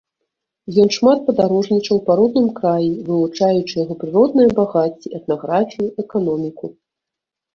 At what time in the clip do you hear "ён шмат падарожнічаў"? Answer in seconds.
0.83-1.97